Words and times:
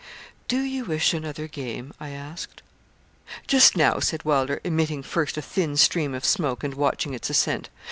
'Do 0.47 0.61
you 0.61 0.83
wish 0.85 1.13
another 1.13 1.47
game?' 1.47 1.93
I 1.99 2.09
asked. 2.09 2.63
'Just 3.45 3.77
now,' 3.77 3.99
said 3.99 4.25
Wylder, 4.25 4.59
emitting 4.63 5.03
first 5.03 5.37
a 5.37 5.43
thin 5.43 5.77
stream 5.77 6.15
of 6.15 6.25
smoke, 6.25 6.63
and 6.63 6.73
watching 6.73 7.13
its 7.13 7.29
ascent. 7.29 7.69